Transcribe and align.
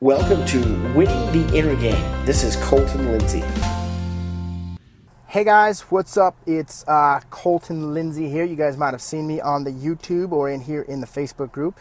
Welcome 0.00 0.44
to 0.46 0.58
Winning 0.94 1.30
the 1.30 1.46
Inner 1.56 1.76
Game. 1.76 2.24
This 2.24 2.42
is 2.42 2.56
Colton 2.56 3.06
Lindsay. 3.06 3.44
Hey 5.30 5.44
guys, 5.44 5.82
what's 5.82 6.16
up? 6.16 6.34
It's 6.44 6.84
uh, 6.88 7.20
Colton 7.30 7.94
Lindsay 7.94 8.28
here. 8.28 8.42
You 8.42 8.56
guys 8.56 8.76
might 8.76 8.90
have 8.90 9.00
seen 9.00 9.28
me 9.28 9.40
on 9.40 9.62
the 9.62 9.70
YouTube 9.70 10.32
or 10.32 10.50
in 10.50 10.60
here 10.60 10.82
in 10.82 11.00
the 11.00 11.06
Facebook 11.06 11.52
group. 11.52 11.78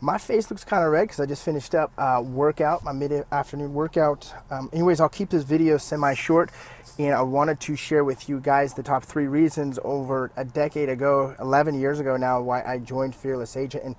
My 0.00 0.18
face 0.18 0.52
looks 0.52 0.62
kind 0.62 0.84
of 0.84 0.92
red 0.92 1.08
because 1.08 1.18
I 1.18 1.26
just 1.26 1.44
finished 1.44 1.74
up 1.74 1.90
uh, 1.98 2.22
workout, 2.24 2.84
my 2.84 2.92
mid-afternoon 2.92 3.74
workout. 3.74 4.32
Um, 4.52 4.70
anyways, 4.72 5.00
I'll 5.00 5.08
keep 5.08 5.30
this 5.30 5.42
video 5.42 5.78
semi-short, 5.78 6.52
and 6.96 7.12
I 7.12 7.22
wanted 7.22 7.58
to 7.58 7.74
share 7.74 8.04
with 8.04 8.28
you 8.28 8.38
guys 8.38 8.74
the 8.74 8.84
top 8.84 9.02
three 9.02 9.26
reasons 9.26 9.80
over 9.82 10.30
a 10.36 10.44
decade 10.44 10.88
ago, 10.88 11.34
11 11.40 11.80
years 11.80 11.98
ago 11.98 12.16
now, 12.16 12.40
why 12.40 12.62
I 12.62 12.78
joined 12.78 13.16
Fearless 13.16 13.56
Agent. 13.56 13.82
And 13.82 13.96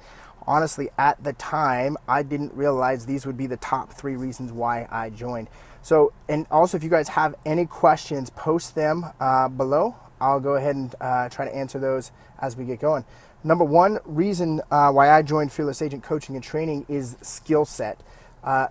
honestly, 0.47 0.87
at 0.97 1.21
the 1.21 1.33
time, 1.33 1.97
I 2.07 2.23
didn't 2.23 2.53
realize 2.53 3.05
these 3.05 3.25
would 3.25 3.35
be 3.35 3.47
the 3.47 3.57
top 3.57 3.91
three 3.91 4.15
reasons 4.15 4.53
why 4.53 4.87
I 4.89 5.09
joined. 5.09 5.49
So, 5.87 6.11
and 6.27 6.45
also 6.51 6.75
if 6.75 6.83
you 6.83 6.89
guys 6.89 7.07
have 7.07 7.33
any 7.45 7.65
questions, 7.65 8.29
post 8.31 8.75
them 8.75 9.05
uh, 9.21 9.47
below. 9.47 9.95
I'll 10.19 10.41
go 10.41 10.55
ahead 10.55 10.75
and 10.75 10.93
uh, 10.99 11.29
try 11.29 11.45
to 11.45 11.55
answer 11.55 11.79
those 11.79 12.11
as 12.39 12.57
we 12.57 12.65
get 12.65 12.81
going. 12.81 13.05
Number 13.41 13.63
one 13.63 13.99
reason 14.03 14.59
uh, 14.69 14.91
why 14.91 15.11
I 15.11 15.21
joined 15.21 15.53
Fearless 15.53 15.81
Agent 15.81 16.03
Coaching 16.03 16.35
and 16.35 16.43
Training 16.43 16.85
is 16.89 17.15
skill 17.21 17.63
set. 17.63 18.01
Uh, 18.43 18.67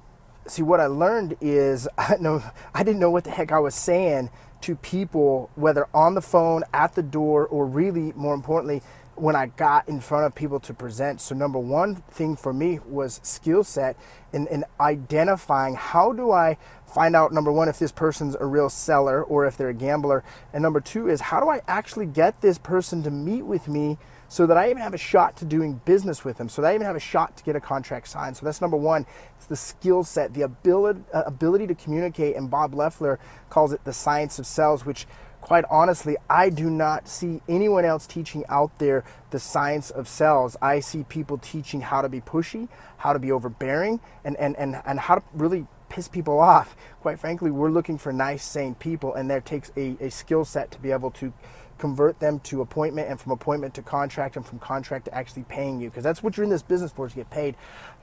see, 0.46 0.60
what 0.60 0.78
I 0.78 0.88
learned 0.88 1.38
is 1.40 1.88
I, 1.96 2.16
know, 2.20 2.42
I 2.74 2.82
didn't 2.82 3.00
know 3.00 3.10
what 3.10 3.24
the 3.24 3.30
heck 3.30 3.50
I 3.50 3.60
was 3.60 3.74
saying 3.74 4.28
to 4.60 4.76
people, 4.76 5.48
whether 5.54 5.88
on 5.94 6.16
the 6.16 6.20
phone, 6.20 6.64
at 6.74 6.96
the 6.96 7.02
door, 7.02 7.46
or 7.46 7.64
really 7.64 8.12
more 8.14 8.34
importantly, 8.34 8.82
when 9.16 9.34
I 9.34 9.46
got 9.46 9.88
in 9.88 10.00
front 10.00 10.26
of 10.26 10.34
people 10.34 10.60
to 10.60 10.74
present. 10.74 11.20
So 11.20 11.34
number 11.34 11.58
one 11.58 11.96
thing 12.10 12.36
for 12.36 12.52
me 12.52 12.78
was 12.86 13.20
skill 13.22 13.64
set 13.64 13.96
in, 14.32 14.46
in 14.48 14.64
identifying 14.78 15.74
how 15.74 16.12
do 16.12 16.30
I 16.30 16.58
find 16.86 17.16
out 17.16 17.32
number 17.32 17.50
one 17.50 17.68
if 17.68 17.78
this 17.78 17.92
person's 17.92 18.36
a 18.38 18.44
real 18.44 18.68
seller 18.68 19.22
or 19.22 19.46
if 19.46 19.56
they're 19.56 19.70
a 19.70 19.74
gambler. 19.74 20.22
And 20.52 20.62
number 20.62 20.80
two 20.80 21.08
is 21.08 21.20
how 21.20 21.40
do 21.40 21.48
I 21.48 21.62
actually 21.66 22.06
get 22.06 22.40
this 22.40 22.58
person 22.58 23.02
to 23.02 23.10
meet 23.10 23.42
with 23.42 23.68
me 23.68 23.98
so 24.28 24.46
that 24.46 24.56
I 24.56 24.70
even 24.70 24.82
have 24.82 24.94
a 24.94 24.98
shot 24.98 25.36
to 25.36 25.44
doing 25.44 25.80
business 25.84 26.24
with 26.24 26.36
them, 26.36 26.48
so 26.48 26.62
that 26.62 26.72
I 26.72 26.74
even 26.74 26.86
have 26.86 26.96
a 26.96 27.00
shot 27.00 27.36
to 27.36 27.44
get 27.44 27.54
a 27.54 27.60
contract 27.60 28.08
signed. 28.08 28.36
So 28.36 28.44
that's 28.44 28.60
number 28.60 28.76
one. 28.76 29.06
It's 29.36 29.46
the 29.46 29.56
skill 29.56 30.02
set, 30.02 30.34
the 30.34 30.42
ability, 30.42 31.00
uh, 31.14 31.22
ability 31.26 31.68
to 31.68 31.74
communicate. 31.74 32.34
And 32.34 32.50
Bob 32.50 32.74
Leffler 32.74 33.20
calls 33.50 33.72
it 33.72 33.84
the 33.84 33.92
science 33.92 34.38
of 34.38 34.46
sales, 34.46 34.84
which 34.84 35.06
quite 35.46 35.64
honestly, 35.70 36.16
I 36.28 36.50
do 36.50 36.68
not 36.68 37.06
see 37.06 37.40
anyone 37.48 37.84
else 37.84 38.04
teaching 38.04 38.44
out 38.48 38.80
there 38.80 39.04
the 39.30 39.38
science 39.38 39.90
of 39.90 40.08
sales. 40.08 40.56
I 40.60 40.80
see 40.80 41.04
people 41.04 41.38
teaching 41.38 41.82
how 41.82 42.02
to 42.02 42.08
be 42.08 42.20
pushy, 42.20 42.68
how 42.96 43.12
to 43.12 43.20
be 43.20 43.30
overbearing, 43.30 44.00
and, 44.24 44.36
and, 44.38 44.56
and, 44.56 44.82
and 44.84 44.98
how 44.98 45.14
to 45.14 45.22
really 45.32 45.68
piss 45.88 46.08
people 46.08 46.40
off. 46.54 46.74
Quite 47.00 47.20
frankly, 47.20 47.52
we're 47.52 47.70
looking 47.70 47.96
for 47.96 48.12
nice, 48.12 48.44
sane 48.44 48.74
people, 48.74 49.14
and 49.14 49.30
there 49.30 49.40
takes 49.40 49.70
a, 49.76 49.96
a 50.00 50.10
skill 50.10 50.44
set 50.44 50.72
to 50.72 50.80
be 50.80 50.90
able 50.90 51.12
to 51.12 51.32
convert 51.78 52.18
them 52.18 52.40
to 52.40 52.60
appointment 52.60 53.08
and 53.08 53.20
from 53.20 53.30
appointment 53.30 53.74
to 53.74 53.82
contract 53.82 54.34
and 54.34 54.44
from 54.44 54.58
contract 54.58 55.04
to 55.04 55.14
actually 55.14 55.44
paying 55.44 55.78
you 55.78 55.90
because 55.90 56.02
that's 56.02 56.24
what 56.24 56.36
you're 56.36 56.42
in 56.42 56.50
this 56.50 56.62
business 56.62 56.90
for 56.90 57.08
to 57.08 57.14
get 57.14 57.30
paid. 57.30 57.54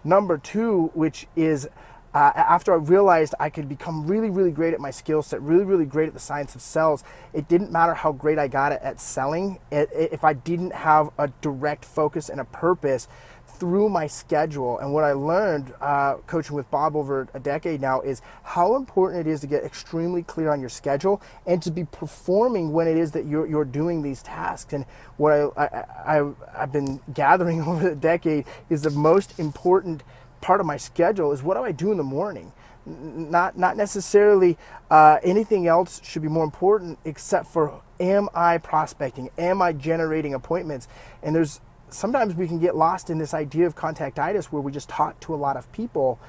Number 0.05 0.37
two, 0.37 0.91
which 0.93 1.27
is 1.35 1.67
uh, 2.13 2.31
after 2.35 2.73
I 2.73 2.77
realized 2.77 3.33
I 3.39 3.49
could 3.49 3.67
become 3.67 4.05
really, 4.05 4.29
really 4.29 4.51
great 4.51 4.73
at 4.73 4.79
my 4.79 4.91
skill 4.91 5.23
set, 5.23 5.41
really, 5.41 5.63
really 5.63 5.85
great 5.85 6.07
at 6.07 6.13
the 6.13 6.19
science 6.19 6.53
of 6.53 6.61
sales, 6.61 7.03
it 7.33 7.47
didn't 7.47 7.71
matter 7.71 7.93
how 7.93 8.11
great 8.11 8.37
I 8.37 8.47
got 8.47 8.71
at 8.71 8.99
selling. 8.99 9.59
It, 9.71 9.89
it, 9.93 10.13
if 10.13 10.23
I 10.23 10.33
didn't 10.33 10.73
have 10.73 11.09
a 11.17 11.29
direct 11.41 11.85
focus 11.85 12.29
and 12.29 12.39
a 12.39 12.45
purpose 12.45 13.07
through 13.47 13.89
my 13.89 14.07
schedule, 14.07 14.77
and 14.79 14.93
what 14.93 15.03
I 15.03 15.13
learned 15.13 15.73
uh, 15.79 16.15
coaching 16.27 16.55
with 16.55 16.69
Bob 16.69 16.95
over 16.95 17.27
a 17.33 17.39
decade 17.39 17.81
now 17.81 18.01
is 18.01 18.21
how 18.43 18.75
important 18.75 19.25
it 19.25 19.29
is 19.29 19.41
to 19.41 19.47
get 19.47 19.63
extremely 19.63 20.21
clear 20.23 20.51
on 20.51 20.59
your 20.59 20.69
schedule 20.69 21.21
and 21.45 21.61
to 21.63 21.71
be 21.71 21.85
performing 21.85 22.71
when 22.71 22.87
it 22.87 22.97
is 22.97 23.11
that 23.11 23.25
you're, 23.25 23.47
you're 23.47 23.65
doing 23.65 24.01
these 24.01 24.21
tasks. 24.21 24.73
And 24.73 24.85
what 25.17 25.31
I, 25.31 25.63
I, 25.65 26.19
I, 26.19 26.31
I've 26.55 26.71
been 26.71 26.99
gathering 27.13 27.61
over 27.67 27.89
the 27.89 27.95
decade 27.95 28.45
is 28.69 28.83
the 28.83 28.91
most 28.91 29.39
important 29.39 30.03
part 30.43 30.59
of 30.59 30.65
my 30.65 30.77
schedule 30.77 31.31
is 31.31 31.41
what 31.41 31.55
do 31.55 31.63
I 31.63 31.71
do 31.71 31.91
in 31.91 31.97
the 31.97 32.03
morning? 32.03 32.51
Not 32.85 33.57
not 33.57 33.77
necessarily 33.77 34.57
uh, 34.91 35.17
anything 35.23 35.67
else 35.67 36.01
should 36.03 36.21
be 36.21 36.27
more 36.27 36.43
important 36.43 36.99
except 37.05 37.47
for 37.47 37.81
am 37.99 38.27
I 38.35 38.57
prospecting? 38.57 39.31
Am 39.37 39.61
I 39.61 39.71
generating 39.71 40.33
appointments? 40.33 40.89
And 41.23 41.33
there's 41.33 41.61
sometimes 41.89 42.35
we 42.35 42.47
can 42.47 42.59
get 42.59 42.75
lost 42.75 43.09
in 43.09 43.19
this 43.19 43.33
idea 43.33 43.65
of 43.65 43.75
contactitis 43.75 44.45
where 44.45 44.61
we 44.61 44.71
just 44.71 44.89
talk 44.89 45.17
to 45.21 45.33
a 45.33 45.37
lot 45.37 45.55
of 45.55 45.71
people 45.71 46.19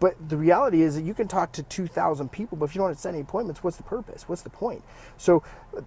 but 0.00 0.14
the 0.28 0.36
reality 0.36 0.82
is 0.82 0.94
that 0.94 1.02
you 1.02 1.12
can 1.12 1.26
talk 1.26 1.52
to 1.52 1.62
2,000 1.62 2.30
people, 2.30 2.56
but 2.56 2.66
if 2.66 2.74
you 2.74 2.80
don't 2.80 2.96
set 2.96 3.14
any 3.14 3.22
appointments, 3.22 3.64
what's 3.64 3.76
the 3.76 3.82
purpose? 3.82 4.28
What's 4.28 4.42
the 4.42 4.50
point? 4.50 4.84
So 5.16 5.42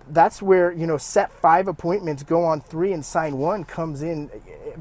that's 0.09 0.41
where, 0.41 0.71
you 0.71 0.85
know, 0.85 0.97
set 0.97 1.31
five 1.31 1.67
appointments, 1.67 2.23
go 2.23 2.43
on 2.43 2.59
three, 2.59 2.91
and 2.91 3.05
sign 3.05 3.37
one 3.37 3.63
comes 3.63 4.01
in 4.01 4.29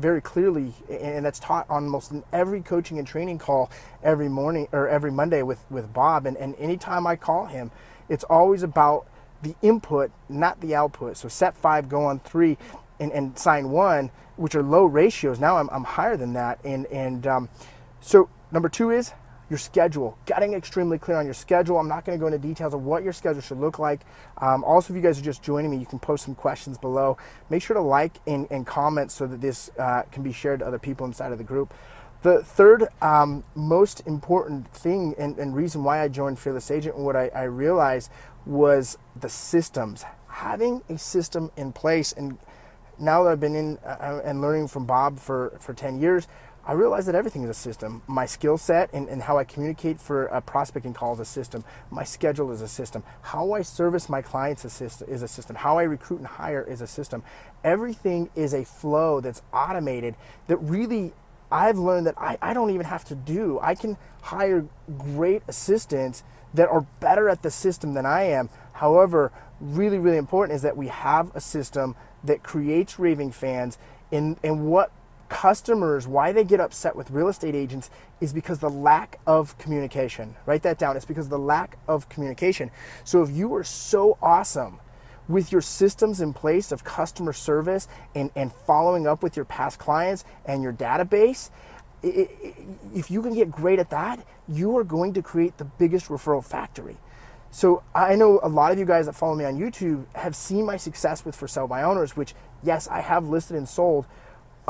very 0.00 0.20
clearly. 0.20 0.72
And 0.88 1.24
that's 1.24 1.38
taught 1.38 1.68
on 1.70 1.84
almost 1.84 2.12
every 2.32 2.60
coaching 2.60 2.98
and 2.98 3.06
training 3.06 3.38
call 3.38 3.70
every 4.02 4.28
morning 4.28 4.68
or 4.72 4.88
every 4.88 5.12
Monday 5.12 5.42
with, 5.42 5.64
with 5.70 5.92
Bob. 5.92 6.26
And, 6.26 6.36
and 6.36 6.54
anytime 6.56 7.06
I 7.06 7.16
call 7.16 7.46
him, 7.46 7.70
it's 8.08 8.24
always 8.24 8.62
about 8.62 9.06
the 9.42 9.54
input, 9.62 10.10
not 10.28 10.60
the 10.60 10.74
output. 10.74 11.16
So 11.16 11.28
set 11.28 11.56
five, 11.56 11.88
go 11.88 12.04
on 12.04 12.18
three, 12.18 12.58
and, 12.98 13.12
and 13.12 13.38
sign 13.38 13.70
one, 13.70 14.10
which 14.36 14.54
are 14.54 14.62
low 14.62 14.84
ratios. 14.84 15.38
Now 15.38 15.56
I'm, 15.58 15.68
I'm 15.70 15.84
higher 15.84 16.16
than 16.16 16.32
that. 16.34 16.58
And, 16.64 16.86
and 16.86 17.26
um, 17.26 17.48
so 18.00 18.28
number 18.50 18.68
two 18.68 18.90
is 18.90 19.12
your 19.50 19.58
schedule, 19.58 20.16
getting 20.26 20.54
extremely 20.54 20.96
clear 20.96 21.16
on 21.16 21.24
your 21.24 21.34
schedule. 21.34 21.78
I'm 21.78 21.88
not 21.88 22.04
going 22.04 22.16
to 22.16 22.20
go 22.20 22.26
into 22.26 22.38
details 22.38 22.72
of 22.72 22.84
what 22.84 23.02
your 23.02 23.12
schedule 23.12 23.42
should 23.42 23.58
look 23.58 23.80
like. 23.80 24.00
Um, 24.38 24.62
also, 24.62 24.92
if 24.92 24.96
you 24.96 25.02
guys 25.02 25.18
are 25.18 25.22
just 25.22 25.42
joining 25.42 25.72
me, 25.72 25.76
you 25.76 25.86
can 25.86 25.98
post 25.98 26.24
some 26.24 26.36
questions 26.36 26.78
below. 26.78 27.18
Make 27.50 27.62
sure 27.62 27.74
to 27.74 27.82
like 27.82 28.20
and, 28.26 28.46
and 28.50 28.64
comment 28.64 29.10
so 29.10 29.26
that 29.26 29.40
this 29.40 29.70
uh, 29.78 30.02
can 30.12 30.22
be 30.22 30.32
shared 30.32 30.60
to 30.60 30.66
other 30.66 30.78
people 30.78 31.04
inside 31.04 31.32
of 31.32 31.38
the 31.38 31.44
group. 31.44 31.74
The 32.22 32.44
third 32.44 32.86
um, 33.02 33.44
most 33.54 34.06
important 34.06 34.72
thing 34.72 35.14
and, 35.18 35.38
and, 35.38 35.56
reason 35.56 35.82
why 35.82 36.02
I 36.02 36.08
joined 36.08 36.38
Fearless 36.38 36.70
Agent 36.70 36.96
and 36.96 37.04
what 37.04 37.16
I, 37.16 37.28
I 37.28 37.44
realized 37.44 38.10
was 38.44 38.98
the 39.18 39.30
systems. 39.30 40.04
Having 40.28 40.82
a 40.90 40.98
system 40.98 41.50
in 41.56 41.72
place, 41.72 42.12
and 42.12 42.38
now 42.98 43.24
that 43.24 43.30
I've 43.30 43.40
been 43.40 43.56
in 43.56 43.78
uh, 43.78 44.20
and 44.22 44.42
learning 44.42 44.68
from 44.68 44.84
Bob 44.84 45.18
for, 45.18 45.56
for 45.60 45.72
10 45.72 45.98
years, 45.98 46.28
I 46.66 46.72
realize 46.72 47.06
that 47.06 47.14
everything 47.14 47.42
is 47.42 47.50
a 47.50 47.54
system. 47.54 48.02
My 48.06 48.26
skill 48.26 48.58
set 48.58 48.92
and, 48.92 49.08
and 49.08 49.22
how 49.22 49.38
I 49.38 49.44
communicate 49.44 50.00
for 50.00 50.26
a 50.26 50.40
prospecting 50.40 50.92
call 50.92 51.14
is 51.14 51.20
a 51.20 51.24
system. 51.24 51.64
My 51.90 52.04
schedule 52.04 52.52
is 52.52 52.60
a 52.60 52.68
system. 52.68 53.02
How 53.22 53.52
I 53.52 53.62
service 53.62 54.08
my 54.08 54.20
clients 54.22 54.64
is 54.64 55.22
a 55.22 55.28
system. 55.28 55.56
How 55.56 55.78
I 55.78 55.84
recruit 55.84 56.18
and 56.18 56.26
hire 56.26 56.62
is 56.62 56.80
a 56.80 56.86
system. 56.86 57.22
Everything 57.64 58.28
is 58.36 58.52
a 58.52 58.64
flow 58.64 59.20
that's 59.20 59.42
automated 59.52 60.16
that 60.48 60.58
really 60.58 61.12
I've 61.50 61.78
learned 61.78 62.06
that 62.06 62.14
I, 62.16 62.38
I 62.40 62.54
don't 62.54 62.70
even 62.70 62.86
have 62.86 63.04
to 63.06 63.14
do. 63.14 63.58
I 63.60 63.74
can 63.74 63.96
hire 64.22 64.66
great 64.98 65.42
assistants 65.48 66.22
that 66.54 66.68
are 66.68 66.86
better 67.00 67.28
at 67.28 67.42
the 67.42 67.50
system 67.50 67.94
than 67.94 68.06
I 68.06 68.24
am. 68.24 68.50
However, 68.74 69.32
really, 69.60 69.98
really 69.98 70.16
important 70.16 70.56
is 70.56 70.62
that 70.62 70.76
we 70.76 70.88
have 70.88 71.34
a 71.34 71.40
system 71.40 71.96
that 72.22 72.42
creates 72.42 72.98
raving 72.98 73.32
fans. 73.32 73.78
And, 74.12 74.36
and 74.42 74.66
what 74.66 74.92
customers, 75.30 76.06
why 76.06 76.32
they 76.32 76.44
get 76.44 76.60
upset 76.60 76.94
with 76.94 77.10
real 77.10 77.28
estate 77.28 77.54
agents 77.54 77.88
is 78.20 78.34
because 78.34 78.58
the 78.58 78.68
lack 78.68 79.18
of 79.26 79.56
communication. 79.56 80.36
Write 80.44 80.62
that 80.64 80.78
down. 80.78 80.96
It's 80.96 81.06
because 81.06 81.26
of 81.26 81.30
the 81.30 81.38
lack 81.38 81.78
of 81.88 82.10
communication. 82.10 82.70
So 83.04 83.22
if 83.22 83.30
you 83.30 83.54
are 83.54 83.64
so 83.64 84.18
awesome 84.20 84.80
with 85.28 85.52
your 85.52 85.60
systems 85.60 86.20
in 86.20 86.34
place 86.34 86.72
of 86.72 86.82
customer 86.82 87.32
service 87.32 87.86
and, 88.14 88.30
and 88.34 88.52
following 88.52 89.06
up 89.06 89.22
with 89.22 89.36
your 89.36 89.44
past 89.44 89.78
clients 89.78 90.24
and 90.44 90.62
your 90.62 90.72
database, 90.72 91.50
if 92.02 93.10
you 93.10 93.22
can 93.22 93.32
get 93.32 93.50
great 93.50 93.78
at 93.78 93.90
that, 93.90 94.26
you 94.48 94.76
are 94.76 94.84
going 94.84 95.14
to 95.14 95.22
create 95.22 95.56
the 95.58 95.64
biggest 95.64 96.08
referral 96.08 96.44
factory. 96.44 96.96
So 97.52 97.82
I 97.94 98.16
know 98.16 98.40
a 98.42 98.48
lot 98.48 98.72
of 98.72 98.78
you 98.78 98.84
guys 98.84 99.06
that 99.06 99.14
follow 99.14 99.34
me 99.34 99.44
on 99.44 99.58
YouTube 99.58 100.06
have 100.14 100.34
seen 100.34 100.66
my 100.66 100.76
success 100.76 101.24
with 101.24 101.36
for 101.36 101.46
sale 101.46 101.66
by 101.68 101.82
owners, 101.82 102.16
which 102.16 102.34
yes, 102.62 102.88
I 102.88 103.00
have 103.00 103.28
listed 103.28 103.56
and 103.56 103.68
sold 103.68 104.06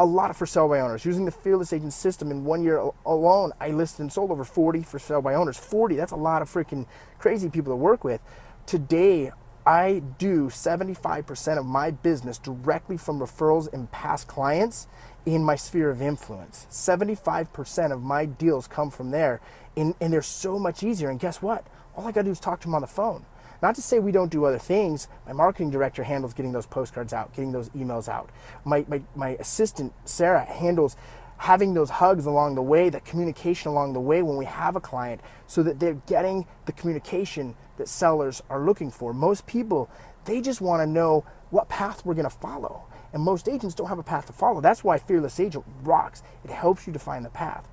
a 0.00 0.04
lot 0.04 0.30
of 0.30 0.36
for 0.36 0.46
sale 0.46 0.66
by 0.66 0.80
owners. 0.80 1.04
Using 1.04 1.26
the 1.26 1.30
Fearless 1.30 1.74
Agent 1.74 1.92
system 1.92 2.30
in 2.30 2.42
one 2.42 2.62
year 2.62 2.82
alone, 3.04 3.52
I 3.60 3.68
listed 3.68 4.00
and 4.00 4.10
sold 4.10 4.30
over 4.30 4.44
40 4.44 4.82
for 4.82 4.98
sale 4.98 5.20
by 5.20 5.34
owners. 5.34 5.58
40, 5.58 5.94
that's 5.94 6.12
a 6.12 6.16
lot 6.16 6.40
of 6.40 6.48
freaking 6.50 6.86
crazy 7.18 7.50
people 7.50 7.70
to 7.70 7.76
work 7.76 8.02
with. 8.02 8.22
Today, 8.64 9.30
I 9.66 10.02
do 10.16 10.46
75% 10.46 11.58
of 11.58 11.66
my 11.66 11.90
business 11.90 12.38
directly 12.38 12.96
from 12.96 13.20
referrals 13.20 13.70
and 13.74 13.92
past 13.92 14.26
clients 14.26 14.88
in 15.26 15.44
my 15.44 15.54
sphere 15.54 15.90
of 15.90 16.00
influence. 16.00 16.66
75% 16.70 17.92
of 17.92 18.02
my 18.02 18.24
deals 18.24 18.66
come 18.66 18.90
from 18.90 19.10
there, 19.10 19.42
and, 19.76 19.94
and 20.00 20.14
they're 20.14 20.22
so 20.22 20.58
much 20.58 20.82
easier. 20.82 21.10
And 21.10 21.20
guess 21.20 21.42
what? 21.42 21.66
All 21.94 22.06
I 22.06 22.12
gotta 22.12 22.24
do 22.24 22.30
is 22.30 22.40
talk 22.40 22.60
to 22.60 22.68
them 22.68 22.74
on 22.74 22.80
the 22.80 22.86
phone. 22.86 23.26
Not 23.62 23.74
to 23.74 23.82
say 23.82 23.98
we 23.98 24.12
don't 24.12 24.30
do 24.30 24.44
other 24.44 24.58
things. 24.58 25.08
My 25.26 25.32
marketing 25.32 25.70
director 25.70 26.02
handles 26.02 26.34
getting 26.34 26.52
those 26.52 26.66
postcards 26.66 27.12
out, 27.12 27.34
getting 27.34 27.52
those 27.52 27.68
emails 27.70 28.08
out. 28.08 28.30
My, 28.64 28.84
my, 28.88 29.02
my 29.14 29.30
assistant, 29.30 29.92
Sarah, 30.04 30.44
handles 30.44 30.96
having 31.36 31.72
those 31.72 31.90
hugs 31.90 32.26
along 32.26 32.54
the 32.54 32.62
way, 32.62 32.90
the 32.90 33.00
communication 33.00 33.70
along 33.70 33.94
the 33.94 34.00
way 34.00 34.22
when 34.22 34.36
we 34.36 34.44
have 34.44 34.76
a 34.76 34.80
client, 34.80 35.20
so 35.46 35.62
that 35.62 35.80
they're 35.80 35.94
getting 36.06 36.46
the 36.66 36.72
communication 36.72 37.54
that 37.78 37.88
sellers 37.88 38.42
are 38.50 38.60
looking 38.60 38.90
for. 38.90 39.14
Most 39.14 39.46
people, 39.46 39.88
they 40.26 40.40
just 40.40 40.60
want 40.60 40.82
to 40.82 40.86
know 40.86 41.24
what 41.48 41.68
path 41.68 42.04
we're 42.04 42.14
going 42.14 42.28
to 42.28 42.30
follow. 42.30 42.84
And 43.12 43.22
most 43.22 43.48
agents 43.48 43.74
don't 43.74 43.88
have 43.88 43.98
a 43.98 44.02
path 44.02 44.26
to 44.26 44.32
follow. 44.32 44.60
That's 44.60 44.84
why 44.84 44.98
Fearless 44.98 45.40
Agent 45.40 45.64
rocks. 45.82 46.22
It 46.44 46.50
helps 46.50 46.86
you 46.86 46.92
define 46.92 47.22
the 47.22 47.30
path. 47.30 47.66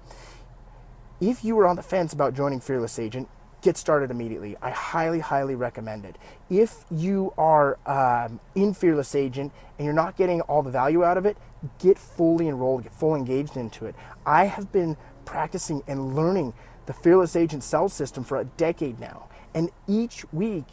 If 1.20 1.44
you 1.44 1.56
were 1.56 1.68
on 1.68 1.76
the 1.76 1.84
fence 1.84 2.14
about 2.14 2.36
joining 2.36 2.60
Fearless 2.60 2.98
Agent, 2.98 3.28
get 3.68 3.76
started 3.76 4.10
immediately. 4.12 4.56
I 4.62 4.70
highly, 4.70 5.20
highly 5.20 5.54
recommend 5.54 6.06
it. 6.06 6.16
If 6.50 6.86
you 6.90 7.34
are 7.38 7.78
um, 7.86 8.40
in 8.56 8.74
Fearless 8.74 9.14
Agent 9.14 9.52
and 9.78 9.84
you're 9.86 9.94
not 9.94 10.16
getting 10.16 10.40
all 10.40 10.64
the 10.64 10.72
value 10.72 11.04
out 11.04 11.18
of 11.18 11.26
it, 11.26 11.36
get 11.78 12.00
fully 12.00 12.48
enrolled, 12.48 12.84
get 12.84 12.94
fully 12.94 13.20
engaged 13.20 13.58
into 13.58 13.86
it. 13.86 13.94
I 14.26 14.46
have 14.46 14.72
been 14.72 14.96
practicing 15.26 15.84
and 15.86 16.16
learning 16.16 16.54
the 16.86 16.94
Fearless 16.94 17.36
Agent 17.36 17.62
sales 17.62 17.92
system 17.92 18.24
for 18.24 18.38
a 18.40 18.46
decade 18.46 19.02
now. 19.02 19.28
And 19.54 19.70
each 19.86 20.24
week 20.32 20.68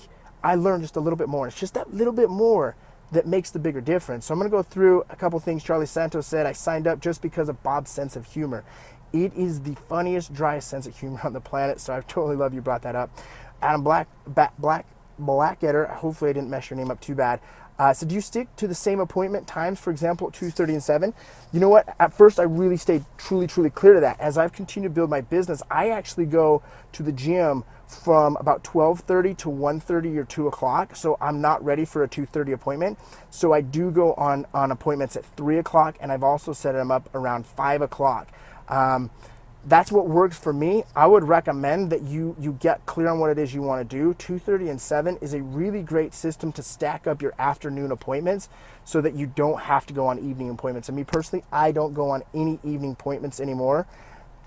I 0.44 0.54
learn 0.54 0.80
just 0.80 0.94
a 0.94 1.00
little 1.00 1.16
bit 1.16 1.28
more. 1.28 1.48
It's 1.48 1.58
just 1.58 1.74
that 1.74 1.92
little 1.92 2.12
bit 2.12 2.30
more 2.30 2.76
that 3.10 3.26
makes 3.26 3.50
the 3.50 3.58
bigger 3.58 3.80
difference. 3.80 4.26
So 4.26 4.34
I'm 4.34 4.38
going 4.38 4.48
to 4.48 4.56
go 4.56 4.62
through 4.62 5.04
a 5.10 5.16
couple 5.16 5.40
things 5.40 5.64
Charlie 5.64 5.86
Santos 5.86 6.28
said. 6.28 6.46
I 6.46 6.52
signed 6.52 6.86
up 6.86 7.00
just 7.00 7.22
because 7.22 7.48
of 7.48 7.60
Bob's 7.64 7.90
sense 7.90 8.14
of 8.14 8.24
humor. 8.24 8.64
It 9.14 9.32
is 9.34 9.60
the 9.60 9.76
funniest, 9.88 10.34
driest 10.34 10.68
sense 10.68 10.88
of 10.88 10.98
humor 10.98 11.20
on 11.24 11.32
the 11.32 11.40
planet. 11.40 11.80
So 11.80 11.94
I 11.94 12.00
totally 12.00 12.36
love 12.36 12.52
you 12.52 12.60
brought 12.60 12.82
that 12.82 12.96
up. 12.96 13.10
Adam 13.62 13.82
Black, 13.82 14.08
Black, 14.26 14.86
Blackgetter. 15.20 15.88
Hopefully 15.88 16.30
I 16.30 16.32
didn't 16.32 16.50
mess 16.50 16.68
your 16.68 16.76
name 16.76 16.90
up 16.90 17.00
too 17.00 17.14
bad. 17.14 17.40
Uh, 17.76 17.92
so 17.92 18.06
do 18.06 18.14
you 18.14 18.20
stick 18.20 18.54
to 18.56 18.68
the 18.68 18.74
same 18.74 19.00
appointment 19.00 19.48
times, 19.48 19.80
for 19.80 19.90
example, 19.90 20.28
at 20.28 20.32
2.30 20.32 20.68
and 20.68 20.82
7? 20.82 21.14
You 21.52 21.60
know 21.60 21.68
what? 21.68 21.94
At 21.98 22.12
first, 22.12 22.38
I 22.38 22.44
really 22.44 22.76
stayed 22.76 23.04
truly, 23.16 23.48
truly 23.48 23.70
clear 23.70 23.94
to 23.94 24.00
that. 24.00 24.20
As 24.20 24.38
I've 24.38 24.52
continued 24.52 24.90
to 24.90 24.94
build 24.94 25.10
my 25.10 25.20
business, 25.20 25.60
I 25.70 25.90
actually 25.90 26.26
go 26.26 26.62
to 26.92 27.02
the 27.02 27.10
gym 27.10 27.64
from 27.88 28.36
about 28.36 28.62
12.30 28.62 29.36
to 29.38 29.48
1.30 29.48 30.16
or 30.16 30.24
2 30.24 30.46
o'clock. 30.46 30.94
So 30.94 31.16
I'm 31.20 31.40
not 31.40 31.64
ready 31.64 31.84
for 31.84 32.04
a 32.04 32.08
2.30 32.08 32.52
appointment. 32.52 32.98
So 33.30 33.52
I 33.52 33.60
do 33.60 33.90
go 33.90 34.14
on, 34.14 34.46
on 34.54 34.70
appointments 34.70 35.16
at 35.16 35.24
3 35.36 35.58
o'clock, 35.58 35.96
and 36.00 36.12
I've 36.12 36.22
also 36.22 36.52
set 36.52 36.72
them 36.72 36.92
up 36.92 37.12
around 37.14 37.44
5 37.44 37.82
o'clock. 37.82 38.28
Um, 38.68 39.10
that's 39.66 39.90
what 39.90 40.08
works 40.08 40.38
for 40.38 40.52
me. 40.52 40.84
I 40.94 41.06
would 41.06 41.24
recommend 41.24 41.90
that 41.90 42.02
you 42.02 42.36
you 42.38 42.52
get 42.60 42.84
clear 42.86 43.08
on 43.08 43.18
what 43.18 43.30
it 43.30 43.38
is 43.38 43.54
you 43.54 43.62
want 43.62 43.88
to 43.88 43.96
do. 43.96 44.14
2:30 44.14 44.70
and 44.70 44.80
7 44.80 45.16
is 45.20 45.32
a 45.32 45.42
really 45.42 45.82
great 45.82 46.12
system 46.12 46.52
to 46.52 46.62
stack 46.62 47.06
up 47.06 47.22
your 47.22 47.32
afternoon 47.38 47.90
appointments 47.90 48.48
so 48.84 49.00
that 49.00 49.14
you 49.14 49.26
don't 49.26 49.62
have 49.62 49.86
to 49.86 49.94
go 49.94 50.06
on 50.06 50.18
evening 50.18 50.50
appointments. 50.50 50.88
And 50.88 50.96
me 50.96 51.04
personally, 51.04 51.44
I 51.50 51.72
don't 51.72 51.94
go 51.94 52.10
on 52.10 52.22
any 52.34 52.58
evening 52.62 52.92
appointments 52.92 53.40
anymore, 53.40 53.86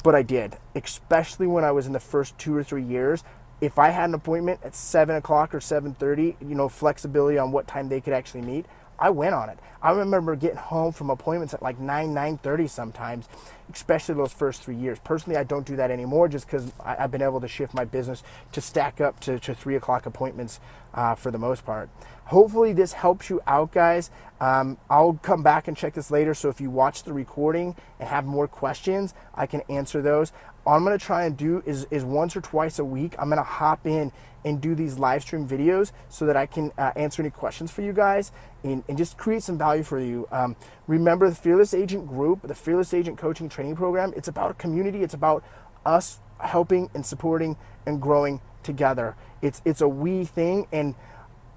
but 0.03 0.13
I 0.13 0.21
did, 0.21 0.57
especially 0.75 1.47
when 1.47 1.63
I 1.63 1.71
was 1.71 1.87
in 1.87 1.93
the 1.93 1.99
first 1.99 2.37
two 2.37 2.55
or 2.55 2.63
three 2.63 2.83
years. 2.83 3.23
If 3.59 3.79
I 3.79 3.89
had 3.89 4.09
an 4.09 4.13
appointment 4.13 4.59
at 4.63 4.75
7 4.75 5.15
o'clock 5.15 5.55
or 5.55 5.59
7:30, 5.59 6.35
you 6.39 6.53
know, 6.53 6.69
flexibility 6.69 7.39
on 7.39 7.51
what 7.51 7.65
time 7.65 7.89
they 7.89 8.01
could 8.01 8.13
actually 8.13 8.41
meet, 8.41 8.67
I 8.99 9.09
went 9.09 9.35
on 9.35 9.49
it. 9.49 9.59
I 9.81 9.91
remember 9.91 10.35
getting 10.35 10.57
home 10.57 10.91
from 10.91 11.09
appointments 11.09 11.53
at 11.53 11.61
like 11.61 11.79
9, 11.79 12.09
9.30 12.09 12.69
sometimes, 12.69 13.29
especially 13.71 14.15
those 14.15 14.33
first 14.33 14.63
three 14.63 14.75
years. 14.75 14.97
Personally, 14.99 15.37
I 15.37 15.43
don't 15.43 15.65
do 15.65 15.75
that 15.75 15.91
anymore 15.91 16.27
just 16.27 16.47
because 16.47 16.71
I've 16.83 17.11
been 17.11 17.21
able 17.21 17.39
to 17.41 17.47
shift 17.47 17.73
my 17.73 17.85
business 17.85 18.23
to 18.53 18.61
stack 18.61 18.99
up 18.99 19.19
to, 19.21 19.39
to 19.39 19.53
3 19.53 19.75
o'clock 19.75 20.05
appointments 20.05 20.59
uh, 20.93 21.13
for 21.15 21.29
the 21.29 21.37
most 21.37 21.65
part. 21.65 21.89
Hopefully 22.25 22.73
this 22.73 22.93
helps 22.93 23.29
you 23.29 23.39
out, 23.47 23.71
guys. 23.71 24.09
Um, 24.41 24.77
I'll 24.89 25.13
come 25.21 25.43
back 25.43 25.67
and 25.67 25.77
check 25.77 25.93
this 25.93 26.11
later, 26.11 26.33
so 26.33 26.49
if 26.49 26.59
you 26.59 26.69
watch 26.69 27.03
the 27.03 27.13
recording 27.13 27.75
and 27.99 28.09
have 28.09 28.25
more 28.25 28.47
questions, 28.47 29.13
I 29.33 29.45
can 29.45 29.61
answer 29.69 30.01
those. 30.01 30.33
All 30.67 30.73
I'm 30.73 30.83
gonna 30.83 30.97
try 30.97 31.23
and 31.23 31.37
do 31.37 31.63
is, 31.65 31.87
is 31.91 32.03
once 32.03 32.35
or 32.35 32.41
twice 32.41 32.77
a 32.77 32.83
week, 32.83 33.15
I'm 33.17 33.29
gonna 33.29 33.41
hop 33.41 33.87
in 33.87 34.11
and 34.43 34.59
do 34.59 34.75
these 34.75 34.99
live 34.99 35.21
stream 35.21 35.47
videos 35.47 35.93
so 36.09 36.25
that 36.25 36.35
I 36.35 36.45
can 36.45 36.73
uh, 36.77 36.91
answer 36.97 37.21
any 37.21 37.29
questions 37.29 37.71
for 37.71 37.83
you 37.83 37.93
guys 37.93 38.33
and, 38.65 38.83
and 38.89 38.97
just 38.97 39.17
create 39.17 39.43
some 39.43 39.57
value 39.57 39.83
for 39.83 39.97
you. 39.97 40.27
Um, 40.29 40.57
remember 40.85 41.29
the 41.29 41.37
Fearless 41.37 41.73
Agent 41.73 42.05
group, 42.05 42.45
the 42.45 42.53
Fearless 42.53 42.93
Agent 42.93 43.17
coaching 43.17 43.47
training 43.47 43.77
program, 43.77 44.11
it's 44.17 44.27
about 44.27 44.51
a 44.51 44.55
community, 44.55 45.03
it's 45.03 45.13
about 45.13 45.41
us 45.85 46.19
helping 46.41 46.89
and 46.93 47.05
supporting 47.05 47.55
and 47.85 48.01
growing 48.01 48.41
together. 48.61 49.15
It's, 49.41 49.61
it's 49.63 49.79
a 49.79 49.87
we 49.87 50.25
thing 50.25 50.67
and 50.73 50.95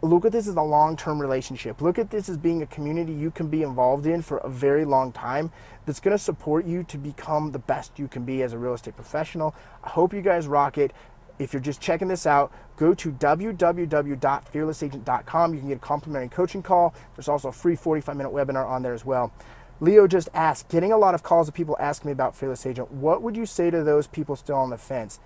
look 0.02 0.24
at 0.24 0.32
this 0.32 0.48
as 0.48 0.56
a 0.56 0.62
long-term 0.62 1.20
relationship. 1.20 1.82
Look 1.82 1.98
at 1.98 2.10
this 2.10 2.28
as 2.28 2.38
being 2.38 2.62
a 2.62 2.66
community 2.66 3.12
you 3.12 3.30
can 3.30 3.46
be 3.48 3.62
involved 3.62 4.06
in 4.06 4.22
for 4.22 4.38
a 4.38 4.48
very 4.48 4.84
long 4.84 5.12
time 5.12 5.52
that's 5.84 6.00
going 6.00 6.16
to 6.16 6.22
support 6.22 6.64
you 6.64 6.82
to 6.84 6.98
become 6.98 7.52
the 7.52 7.58
best 7.58 7.98
you 7.98 8.08
can 8.08 8.24
be 8.24 8.42
as 8.42 8.52
a 8.52 8.58
real 8.58 8.74
estate 8.74 8.96
professional. 8.96 9.54
I 9.84 9.90
hope 9.90 10.14
you 10.14 10.22
guys 10.22 10.46
rock 10.46 10.78
it. 10.78 10.92
If 11.38 11.52
you're 11.52 11.60
just 11.60 11.80
checking 11.80 12.08
this 12.08 12.26
out, 12.26 12.52
go 12.76 12.94
to 12.94 13.12
www.fearlessagent.com. 13.12 15.54
You 15.54 15.60
can 15.60 15.68
get 15.68 15.76
a 15.76 15.80
complimentary 15.80 16.28
coaching 16.28 16.62
call. 16.62 16.94
There's 17.16 17.28
also 17.28 17.48
a 17.48 17.52
free 17.52 17.76
45 17.76 18.16
minute 18.16 18.32
webinar 18.32 18.66
on 18.66 18.82
there 18.82 18.94
as 18.94 19.04
well. 19.04 19.32
Leo 19.80 20.06
just 20.06 20.28
asked, 20.34 20.68
getting 20.68 20.92
a 20.92 20.98
lot 20.98 21.14
of 21.14 21.22
calls 21.22 21.48
of 21.48 21.54
people 21.54 21.74
asking 21.80 22.10
me 22.10 22.12
about 22.12 22.36
Fearless 22.36 22.66
Agent. 22.66 22.92
What 22.92 23.22
would 23.22 23.34
you 23.34 23.46
say 23.46 23.70
to 23.70 23.82
those 23.82 24.06
people 24.06 24.36
still 24.36 24.56
on 24.56 24.68
the 24.68 24.76
fence? 24.76 25.18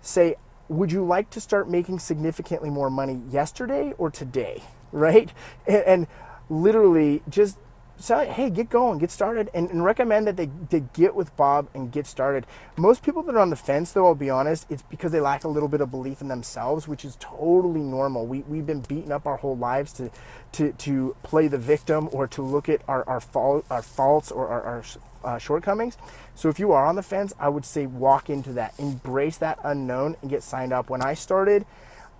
Say, 0.00 0.36
would 0.68 0.92
you 0.92 1.04
like 1.04 1.30
to 1.30 1.40
start 1.40 1.68
making 1.70 1.98
significantly 1.98 2.70
more 2.70 2.90
money 2.90 3.22
yesterday 3.30 3.92
or 3.98 4.10
today? 4.10 4.62
Right? 4.92 5.32
And, 5.66 5.84
and 5.84 6.06
literally 6.48 7.22
just 7.28 7.58
say, 7.98 8.26
hey, 8.26 8.50
get 8.50 8.68
going, 8.68 8.98
get 8.98 9.10
started, 9.10 9.50
and, 9.54 9.70
and, 9.70 9.84
recommend 9.84 10.26
that 10.26 10.36
they, 10.36 10.50
they 10.70 10.80
get 10.92 11.14
with 11.14 11.34
Bob 11.36 11.68
and 11.74 11.90
get 11.90 12.06
started. 12.06 12.46
Most 12.76 13.02
people 13.02 13.22
that 13.22 13.34
are 13.34 13.40
on 13.40 13.50
the 13.50 13.56
fence, 13.56 13.92
though, 13.92 14.06
I'll 14.06 14.14
be 14.14 14.30
honest, 14.30 14.66
it's 14.68 14.82
because 14.82 15.12
they 15.12 15.20
lack 15.20 15.44
a 15.44 15.48
little 15.48 15.68
bit 15.68 15.80
of 15.80 15.90
belief 15.90 16.20
in 16.20 16.28
themselves, 16.28 16.86
which 16.86 17.04
is 17.04 17.16
totally 17.20 17.80
normal. 17.80 18.26
We, 18.26 18.40
we've 18.40 18.66
been 18.66 18.80
beaten 18.80 19.12
up 19.12 19.26
our 19.26 19.38
whole 19.38 19.56
lives 19.56 19.92
to, 19.94 20.10
to, 20.52 20.72
to 20.72 21.16
play 21.22 21.48
the 21.48 21.58
victim 21.58 22.08
or 22.12 22.26
to 22.28 22.42
look 22.42 22.68
at 22.68 22.82
our, 22.86 23.08
our, 23.08 23.20
fault, 23.20 23.64
our 23.70 23.82
faults 23.82 24.30
or 24.30 24.48
our, 24.48 24.62
our 24.62 24.84
uh, 25.24 25.38
shortcomings. 25.38 25.96
So 26.34 26.48
if 26.48 26.58
you 26.58 26.72
are 26.72 26.86
on 26.86 26.96
the 26.96 27.02
fence, 27.02 27.32
I 27.38 27.48
would 27.48 27.64
say 27.64 27.86
walk 27.86 28.28
into 28.28 28.52
that, 28.52 28.74
embrace 28.78 29.38
that 29.38 29.58
unknown, 29.64 30.16
and 30.20 30.30
get 30.30 30.42
signed 30.42 30.72
up. 30.72 30.90
When 30.90 31.02
I 31.02 31.14
started, 31.14 31.64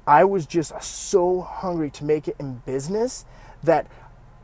I 0.06 0.24
was 0.24 0.46
just 0.46 0.80
so 0.82 1.40
hungry 1.40 1.90
to 1.90 2.04
make 2.04 2.28
it 2.28 2.36
in 2.38 2.62
business 2.64 3.24
that 3.62 3.86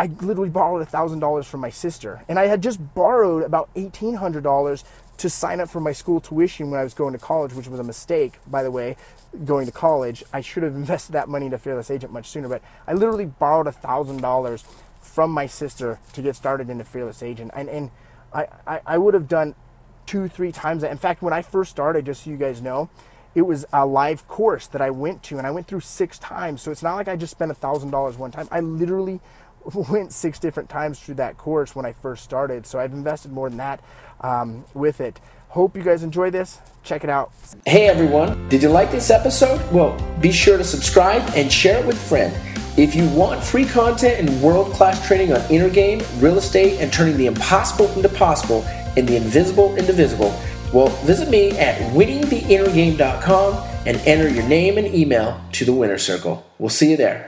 I 0.03 0.07
literally 0.21 0.51
borrowed 0.51 0.85
$1,000 0.85 1.45
from 1.45 1.61
my 1.61 1.71
sister. 1.71 2.25
And 2.29 2.37
I 2.37 2.49
had 2.49 2.61
just 2.61 2.81
borrowed 2.93 3.45
about 3.45 3.73
$1,800 3.77 4.85
to 5.19 5.31
sign 5.31 5.61
up 5.61 5.71
for 5.71 5.79
my 5.79 5.93
school 5.93 6.21
tuition 6.21 6.73
when 6.73 6.81
I 6.81 6.83
was 6.83 6.93
going 6.93 7.13
to 7.13 7.21
college, 7.21 7.55
which 7.55 7.69
was 7.69 7.79
a 7.79 7.85
mistake, 7.85 8.41
by 8.49 8.65
the 8.65 8.71
way, 8.73 8.97
going 9.45 9.65
to 9.67 9.71
college. 9.71 10.25
I 10.33 10.41
should 10.41 10.65
have 10.65 10.75
invested 10.83 11.13
that 11.13 11.29
money 11.29 11.47
into 11.47 11.57
Fearless 11.57 11.89
Agent 11.89 12.13
much 12.13 12.27
sooner, 12.27 12.49
but 12.49 12.63
I 12.85 12.95
literally 12.95 13.27
borrowed 13.27 13.67
$1,000 13.67 14.65
from 15.01 15.31
my 15.31 15.47
sister 15.47 16.01
to 16.15 16.21
get 16.21 16.35
started 16.35 16.69
into 16.69 16.83
Fearless 16.83 17.23
Agent. 17.23 17.53
And, 17.55 17.69
and 17.69 17.93
I, 18.33 18.49
I, 18.67 18.81
I 18.85 18.99
would 18.99 19.15
have 19.15 19.29
done 19.29 19.55
two, 20.05 20.27
three 20.27 20.51
times 20.51 20.83
that. 20.83 20.91
In 20.91 20.99
fact, 20.99 21.23
when 21.23 21.33
I 21.33 21.43
first 21.43 21.71
started, 21.71 22.07
just 22.07 22.25
so 22.25 22.31
you 22.31 22.37
guys 22.37 22.61
know, 22.61 22.91
it 23.37 23.43
was 23.43 23.65
a 23.73 23.87
live 23.87 24.27
course 24.27 24.67
that 24.67 24.81
I 24.81 24.91
went 24.91 25.23
to 25.25 25.39
and 25.39 25.47
I 25.47 25.53
went 25.53 25.69
through 25.69 25.81
six 25.81 26.19
times. 26.19 26.61
So 26.61 26.73
it's 26.73 26.83
not 26.83 26.97
like 26.97 27.07
I 27.07 27.15
just 27.15 27.31
spent 27.31 27.53
$1,000 27.53 28.19
one 28.19 28.33
time. 28.33 28.49
I 28.51 28.59
literally 28.59 29.21
went 29.91 30.13
six 30.13 30.39
different 30.39 30.69
times 30.69 31.01
through 31.01 31.17
that 31.17 31.39
course 31.39 31.75
when 31.75 31.87
I 31.87 31.93
first 31.93 32.25
started. 32.25 32.67
So 32.67 32.79
I've 32.79 32.93
invested 32.93 33.33
more 33.33 33.49
than 33.49 33.59
that 33.59 33.83
um, 34.21 34.65
with 34.75 35.01
it. 35.01 35.21
Hope 35.49 35.77
you 35.77 35.83
guys 35.83 36.03
enjoy 36.03 36.31
this. 36.31 36.61
Check 36.83 37.05
it 37.05 37.11
out. 37.11 37.31
Hey 37.67 37.87
everyone, 37.87 38.49
did 38.49 38.63
you 38.63 38.71
like 38.71 38.91
this 38.91 39.11
episode? 39.11 39.61
Well, 39.71 39.99
be 40.21 40.33
sure 40.33 40.57
to 40.57 40.65
subscribe 40.65 41.23
and 41.35 41.53
share 41.53 41.79
it 41.79 41.87
with 41.87 41.97
a 41.97 42.09
friend. 42.09 42.35
If 42.79 42.95
you 42.95 43.07
want 43.11 43.45
free 43.45 43.67
content 43.67 44.19
and 44.19 44.43
world 44.43 44.73
class 44.73 45.07
training 45.07 45.35
on 45.35 45.43
inner 45.51 45.69
game, 45.69 46.03
real 46.21 46.39
estate, 46.39 46.81
and 46.81 46.91
turning 46.91 47.19
the 47.19 47.27
impossible 47.27 47.87
into 47.93 48.09
possible 48.09 48.63
and 48.97 49.07
the 49.07 49.17
invisible 49.17 49.77
into 49.77 49.93
visible, 49.93 50.35
well, 50.73 50.89
visit 51.05 51.29
me 51.29 51.51
at 51.59 51.77
winningtheinnergame.com 51.93 53.55
and 53.85 53.97
enter 54.07 54.29
your 54.29 54.49
name 54.49 54.79
and 54.79 54.87
email 54.95 55.39
to 55.53 55.67
the 55.67 55.73
winner 55.73 55.99
circle. 55.99 56.47
We'll 56.59 56.71
see 56.71 56.91
you 56.91 56.97
there. 56.97 57.21